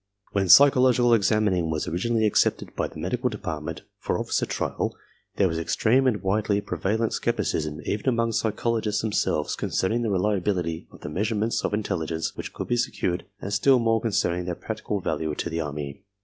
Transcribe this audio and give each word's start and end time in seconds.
When 0.31 0.49
psychological 0.49 1.13
examining 1.13 1.69
was 1.69 1.87
originally 1.87 2.25
accepted 2.25 2.75
by 2.75 2.87
the 2.87 2.97
Medical 2.97 3.29
Department 3.29 3.83
for 3.99 4.17
official 4.17 4.47
trial, 4.47 4.95
there 5.35 5.47
was 5.47 5.59
extreme 5.59 6.07
and 6.07 6.23
widely 6.23 6.59
prevalent 6.59 7.13
skepticism 7.13 7.81
even 7.85 8.09
among 8.09 8.31
psychologists 8.31 9.03
themselves 9.03 9.55
concerning 9.55 10.01
the 10.01 10.09
reliability 10.09 10.87
of 10.91 11.01
the 11.01 11.09
measurements 11.09 11.63
of 11.63 11.71
intelligence 11.71 12.35
which 12.35 12.51
could 12.51 12.67
be 12.67 12.77
secured 12.77 13.25
and 13.41 13.53
still 13.53 13.77
more 13.77 14.01
concerning 14.01 14.45
their 14.45 14.55
practical 14.55 15.01
value 15.01 15.35
to 15.35 15.51
the 15.51 15.61
Army. 15.61 16.01